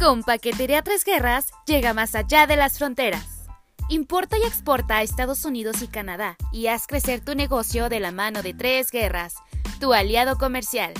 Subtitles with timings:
[0.00, 3.46] Con Paquetería Tres Guerras llega más allá de las fronteras.
[3.90, 8.10] Importa y exporta a Estados Unidos y Canadá y haz crecer tu negocio de la
[8.10, 9.34] mano de Tres Guerras,
[9.78, 10.94] tu aliado comercial.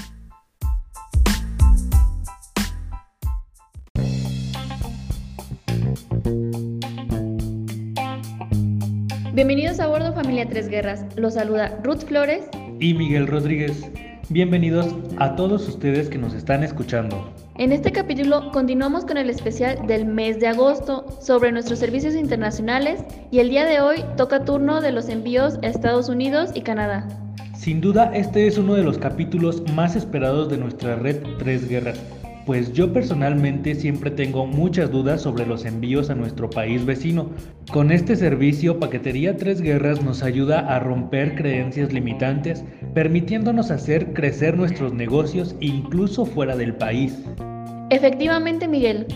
[9.33, 11.07] Bienvenidos a bordo familia Tres Guerras.
[11.17, 12.45] Los saluda Ruth Flores
[12.79, 13.83] y Miguel Rodríguez.
[14.29, 17.35] Bienvenidos a todos ustedes que nos están escuchando.
[17.61, 23.05] En este capítulo continuamos con el especial del mes de agosto sobre nuestros servicios internacionales
[23.31, 27.07] y el día de hoy toca turno de los envíos a Estados Unidos y Canadá.
[27.55, 32.01] Sin duda este es uno de los capítulos más esperados de nuestra red Tres Guerras
[32.47, 37.31] pues yo personalmente siempre tengo muchas dudas sobre los envíos a nuestro país vecino.
[37.71, 44.57] Con este servicio, Paquetería Tres Guerras nos ayuda a romper creencias limitantes, permitiéndonos hacer crecer
[44.57, 47.19] nuestros negocios incluso fuera del país.
[47.91, 49.07] Efectivamente, Miguel.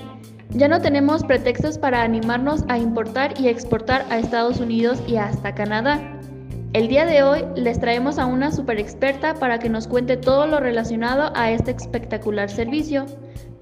[0.50, 5.54] Ya no tenemos pretextos para animarnos a importar y exportar a Estados Unidos y hasta
[5.54, 6.00] Canadá.
[6.72, 10.46] El día de hoy les traemos a una super experta para que nos cuente todo
[10.46, 13.06] lo relacionado a este espectacular servicio.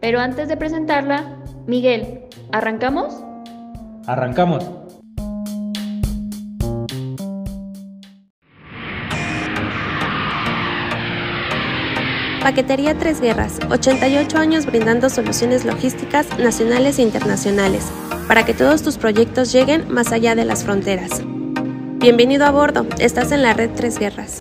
[0.00, 3.22] Pero antes de presentarla, Miguel, ¿arrancamos?
[4.06, 4.81] Arrancamos.
[12.42, 17.88] Paquetería Tres Guerras, 88 años brindando soluciones logísticas nacionales e internacionales,
[18.26, 21.22] para que todos tus proyectos lleguen más allá de las fronteras.
[22.00, 24.40] Bienvenido a bordo, estás en la red Tres Guerras.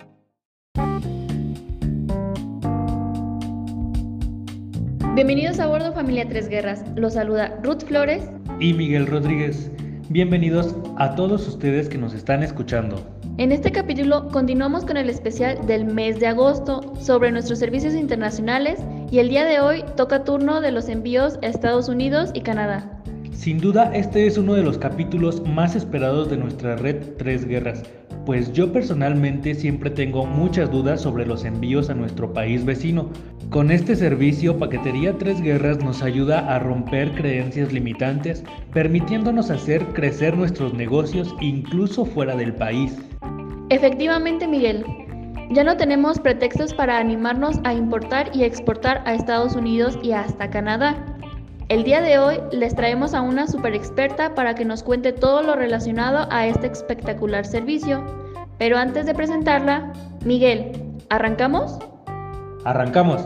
[5.14, 8.24] Bienvenidos a bordo familia Tres Guerras, los saluda Ruth Flores
[8.60, 9.70] y Miguel Rodríguez.
[10.10, 13.21] Bienvenidos a todos ustedes que nos están escuchando.
[13.38, 18.80] En este capítulo continuamos con el especial del mes de agosto sobre nuestros servicios internacionales
[19.10, 23.02] y el día de hoy toca turno de los envíos a Estados Unidos y Canadá.
[23.32, 27.84] Sin duda este es uno de los capítulos más esperados de nuestra red Tres Guerras,
[28.26, 33.10] pues yo personalmente siempre tengo muchas dudas sobre los envíos a nuestro país vecino.
[33.50, 40.38] Con este servicio, Paquetería Tres Guerras nos ayuda a romper creencias limitantes, permitiéndonos hacer crecer
[40.38, 42.96] nuestros negocios incluso fuera del país.
[43.72, 44.86] Efectivamente, Miguel.
[45.52, 50.50] Ya no tenemos pretextos para animarnos a importar y exportar a Estados Unidos y hasta
[50.50, 51.06] Canadá.
[51.70, 55.42] El día de hoy les traemos a una super experta para que nos cuente todo
[55.42, 58.04] lo relacionado a este espectacular servicio.
[58.58, 59.94] Pero antes de presentarla,
[60.26, 60.74] Miguel,
[61.10, 61.80] ¿arrancamos?
[62.66, 63.26] Arrancamos.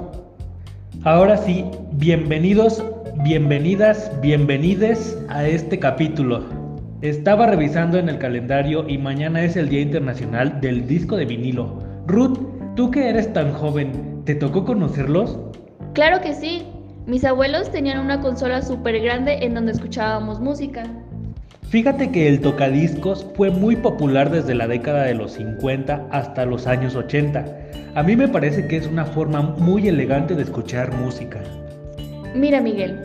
[1.06, 2.84] Ahora sí, bienvenidos,
[3.24, 6.65] bienvenidas, bienvenides a este capítulo.
[7.02, 11.84] Estaba revisando en el calendario y mañana es el Día Internacional del Disco de Vinilo.
[12.08, 12.40] Ruth,
[12.78, 15.38] tú que eres tan joven, ¿te tocó conocerlos?
[15.94, 16.64] Claro que sí,
[17.06, 20.84] mis abuelos tenían una consola súper grande en donde escuchábamos música.
[21.68, 26.66] Fíjate que el tocadiscos fue muy popular desde la década de los 50 hasta los
[26.66, 27.46] años 80.
[27.96, 31.44] A mí me parece que es una forma muy elegante de escuchar música.
[32.34, 32.98] Mira Miguel,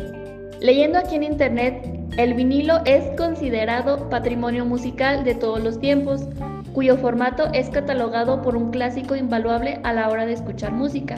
[0.61, 6.27] leyendo aquí en internet, el vinilo es considerado patrimonio musical de todos los tiempos,
[6.73, 11.17] cuyo formato es catalogado por un clásico invaluable a la hora de escuchar música.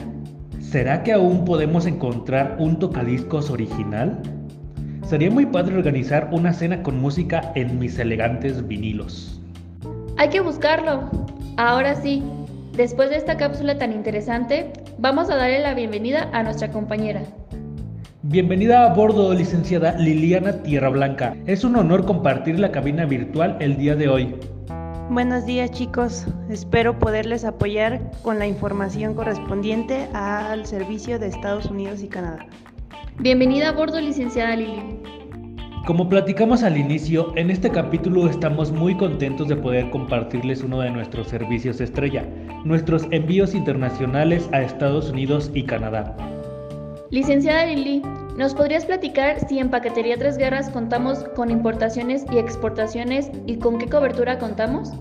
[0.59, 4.19] ¿Será que aún podemos encontrar un tocadiscos original?
[5.03, 9.39] Sería muy padre organizar una cena con música en mis elegantes vinilos.
[10.17, 11.09] Hay que buscarlo.
[11.57, 12.23] Ahora sí,
[12.75, 17.21] después de esta cápsula tan interesante, vamos a darle la bienvenida a nuestra compañera.
[18.25, 21.35] Bienvenida a bordo, licenciada Liliana Tierra Blanca.
[21.45, 24.33] Es un honor compartir la cabina virtual el día de hoy.
[25.09, 32.01] Buenos días chicos, espero poderles apoyar con la información correspondiente al servicio de Estados Unidos
[32.01, 32.47] y Canadá.
[33.19, 35.01] Bienvenida a bordo, licenciada Lili.
[35.85, 40.91] Como platicamos al inicio, en este capítulo estamos muy contentos de poder compartirles uno de
[40.91, 42.25] nuestros servicios estrella,
[42.63, 46.15] nuestros envíos internacionales a Estados Unidos y Canadá.
[47.13, 48.01] Licenciada Lili,
[48.37, 53.77] ¿nos podrías platicar si en Paquetería Tres Guerras contamos con importaciones y exportaciones y con
[53.77, 54.91] qué cobertura contamos?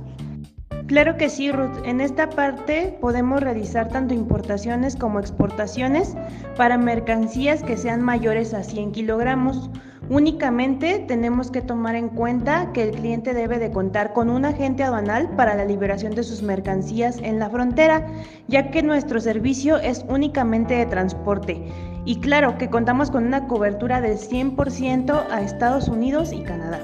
[0.89, 1.75] Claro que sí, Ruth.
[1.87, 6.15] En esta parte podemos realizar tanto importaciones como exportaciones
[6.55, 9.71] para mercancías que sean mayores a 100 kilogramos.
[10.11, 14.83] Únicamente tenemos que tomar en cuenta que el cliente debe de contar con un agente
[14.83, 18.07] aduanal para la liberación de sus mercancías en la frontera,
[18.49, 21.65] ya que nuestro servicio es únicamente de transporte.
[22.05, 26.81] Y claro que contamos con una cobertura del 100% a Estados Unidos y Canadá.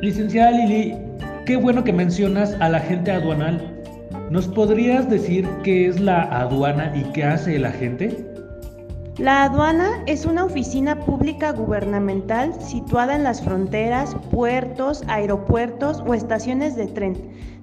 [0.00, 0.94] Licenciada Lili,
[1.44, 3.82] qué bueno que mencionas al agente aduanal.
[4.30, 8.34] ¿Nos podrías decir qué es la aduana y qué hace el agente?
[9.18, 16.74] La aduana es una oficina pública gubernamental situada en las fronteras, puertos, aeropuertos o estaciones
[16.74, 17.14] de tren.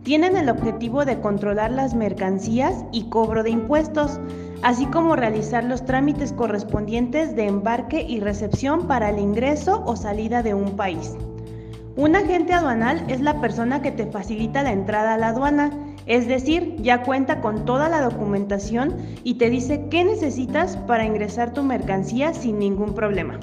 [0.03, 4.19] Tienen el objetivo de controlar las mercancías y cobro de impuestos,
[4.61, 10.43] así como realizar los trámites correspondientes de embarque y recepción para el ingreso o salida
[10.43, 11.15] de un país.
[11.95, 15.71] Un agente aduanal es la persona que te facilita la entrada a la aduana
[16.05, 21.53] es decir, ya cuenta con toda la documentación y te dice qué necesitas para ingresar
[21.53, 23.39] tu mercancía sin ningún problema.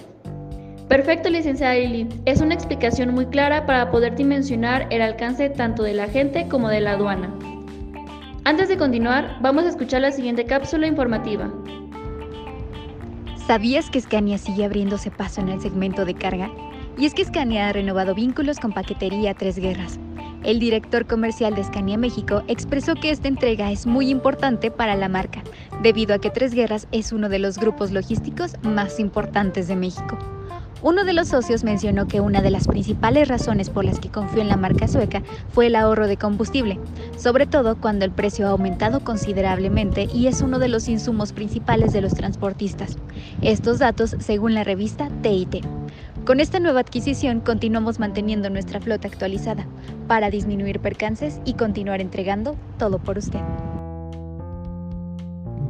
[0.88, 2.09] Perfecto, licenciada Lili.
[2.25, 6.69] Es una explicación muy clara para poder dimensionar el alcance tanto de la gente como
[6.69, 7.57] de la aduana.
[8.49, 11.53] Antes de continuar, vamos a escuchar la siguiente cápsula informativa.
[13.47, 16.50] ¿Sabías que Scania sigue abriéndose paso en el segmento de carga?
[16.97, 20.00] Y es que Scania ha renovado vínculos con Paquetería Tres Guerras
[20.45, 25.09] el director comercial de Scania México expresó que esta entrega es muy importante para la
[25.09, 25.43] marca,
[25.83, 30.17] debido a que Tres Guerras es uno de los grupos logísticos más importantes de México.
[30.81, 34.41] Uno de los socios mencionó que una de las principales razones por las que confió
[34.41, 36.79] en la marca sueca fue el ahorro de combustible,
[37.19, 41.93] sobre todo cuando el precio ha aumentado considerablemente y es uno de los insumos principales
[41.93, 42.97] de los transportistas.
[43.43, 45.65] Estos datos según la revista TIT.
[46.25, 49.67] Con esta nueva adquisición continuamos manteniendo nuestra flota actualizada
[50.06, 53.41] para disminuir percances y continuar entregando todo por usted.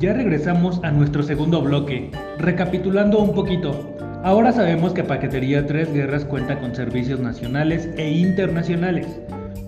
[0.01, 2.11] Ya regresamos a nuestro segundo bloque.
[2.39, 9.07] Recapitulando un poquito, ahora sabemos que Paquetería Tres Guerras cuenta con servicios nacionales e internacionales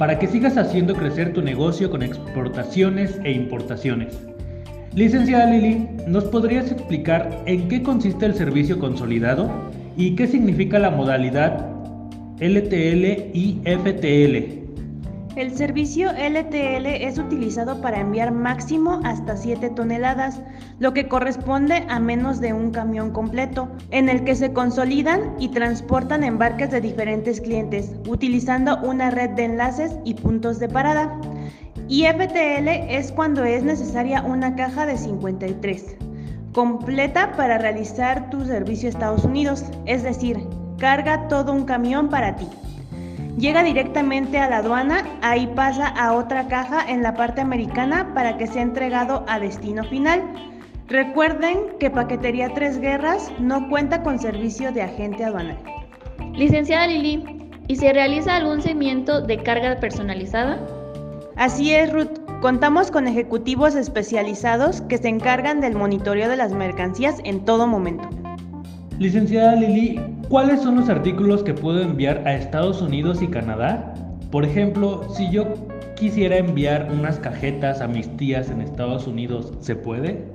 [0.00, 4.18] para que sigas haciendo crecer tu negocio con exportaciones e importaciones.
[4.94, 9.50] Licenciada Lili, ¿nos podrías explicar en qué consiste el servicio consolidado?
[9.98, 11.66] ¿Y qué significa la modalidad
[12.40, 14.59] LTL y FTL?
[15.36, 20.42] El servicio LTL es utilizado para enviar máximo hasta 7 toneladas,
[20.80, 25.50] lo que corresponde a menos de un camión completo, en el que se consolidan y
[25.50, 31.20] transportan embarques de diferentes clientes, utilizando una red de enlaces y puntos de parada.
[31.86, 35.96] Y FTL es cuando es necesaria una caja de 53
[36.52, 40.44] completa para realizar tu servicio a Estados Unidos, es decir,
[40.78, 42.48] carga todo un camión para ti.
[43.38, 48.36] Llega directamente a la aduana, ahí pasa a otra caja en la parte americana para
[48.36, 50.22] que sea entregado a destino final.
[50.88, 55.58] Recuerden que Paquetería Tres Guerras no cuenta con servicio de agente aduanal.
[56.34, 57.24] Licenciada Lili,
[57.68, 60.58] ¿y se realiza algún seguimiento de carga personalizada?
[61.36, 62.18] Así es, Ruth.
[62.40, 68.08] Contamos con ejecutivos especializados que se encargan del monitoreo de las mercancías en todo momento.
[69.00, 69.98] Licenciada Lili,
[70.28, 73.94] ¿cuáles son los artículos que puedo enviar a Estados Unidos y Canadá?
[74.30, 75.54] Por ejemplo, si yo
[75.96, 80.26] quisiera enviar unas cajetas a mis tías en Estados Unidos, ¿se puede?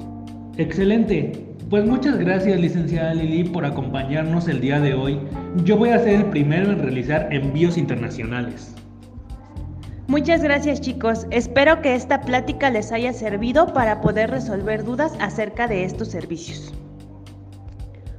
[0.56, 1.46] Excelente.
[1.70, 5.20] Pues muchas gracias licenciada Lili por acompañarnos el día de hoy.
[5.64, 8.74] Yo voy a ser el primero en realizar envíos internacionales.
[10.12, 15.66] Muchas gracias chicos, espero que esta plática les haya servido para poder resolver dudas acerca
[15.66, 16.70] de estos servicios.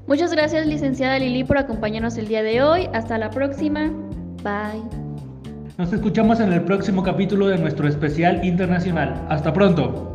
[0.08, 3.92] Muchas gracias licenciada Lili por acompañarnos el día de hoy, hasta la próxima,
[4.42, 4.82] bye.
[5.78, 9.28] Nos escuchamos en el próximo capítulo de nuestro especial internacional.
[9.30, 10.13] Hasta pronto.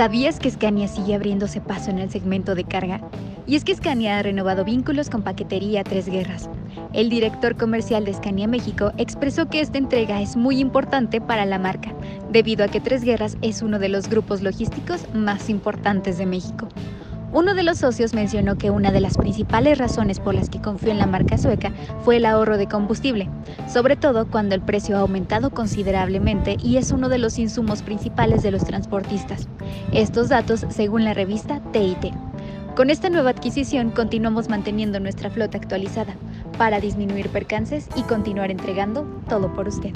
[0.00, 3.02] ¿Sabías que Scania sigue abriéndose paso en el segmento de carga?
[3.46, 6.48] Y es que Scania ha renovado vínculos con Paquetería Tres Guerras.
[6.94, 11.58] El director comercial de Scania México expresó que esta entrega es muy importante para la
[11.58, 11.94] marca,
[12.30, 16.66] debido a que Tres Guerras es uno de los grupos logísticos más importantes de México.
[17.32, 20.90] Uno de los socios mencionó que una de las principales razones por las que confió
[20.90, 21.72] en la marca sueca
[22.04, 23.28] fue el ahorro de combustible,
[23.72, 28.42] sobre todo cuando el precio ha aumentado considerablemente y es uno de los insumos principales
[28.42, 29.46] de los transportistas.
[29.92, 32.12] Estos datos según la revista TIT.
[32.74, 36.16] Con esta nueva adquisición continuamos manteniendo nuestra flota actualizada
[36.58, 39.92] para disminuir percances y continuar entregando todo por usted.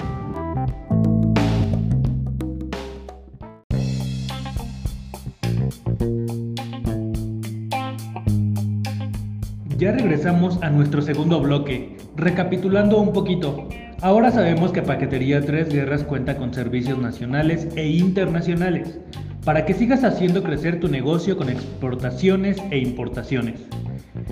[9.77, 11.97] Ya regresamos a nuestro segundo bloque.
[12.15, 13.67] Recapitulando un poquito,
[14.01, 18.99] ahora sabemos que Paquetería Tres Guerras cuenta con servicios nacionales e internacionales
[19.43, 23.61] para que sigas haciendo crecer tu negocio con exportaciones e importaciones.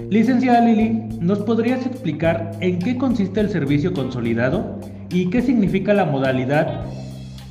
[0.10, 4.80] Licenciada Lili, ¿nos podrías explicar en qué consiste el servicio consolidado
[5.12, 6.86] y qué significa la modalidad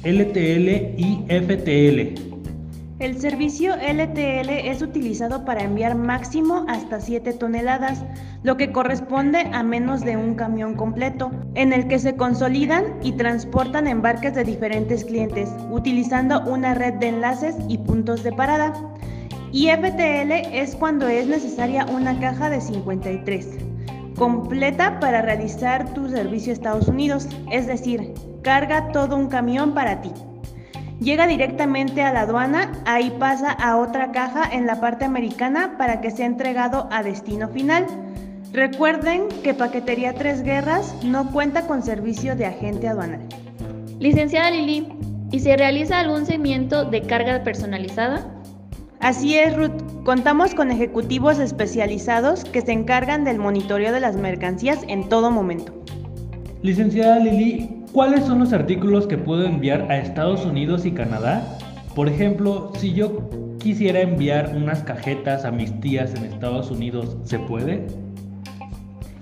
[0.02, 2.31] LTL y FTL?
[3.02, 8.04] El servicio LTL es utilizado para enviar máximo hasta 7 toneladas,
[8.44, 13.10] lo que corresponde a menos de un camión completo, en el que se consolidan y
[13.10, 18.72] transportan embarques de diferentes clientes, utilizando una red de enlaces y puntos de parada.
[19.50, 23.48] Y FTL es cuando es necesaria una caja de 53,
[24.16, 30.00] completa para realizar tu servicio a Estados Unidos, es decir, carga todo un camión para
[30.02, 30.12] ti.
[31.02, 36.00] Llega directamente a la aduana, ahí pasa a otra caja en la parte americana para
[36.00, 37.86] que sea entregado a destino final.
[38.52, 43.20] Recuerden que Paquetería Tres Guerras no cuenta con servicio de agente aduanal.
[43.98, 44.86] Licenciada Lili,
[45.32, 48.24] ¿y se realiza algún seguimiento de carga personalizada?
[49.00, 50.04] Así es, Ruth.
[50.04, 55.74] Contamos con ejecutivos especializados que se encargan del monitoreo de las mercancías en todo momento.
[56.62, 61.58] Licenciada Lili, ¿Cuáles son los artículos que puedo enviar a Estados Unidos y Canadá?
[61.94, 67.38] Por ejemplo, si yo quisiera enviar unas cajetas a mis tías en Estados Unidos, ¿se
[67.38, 67.86] puede?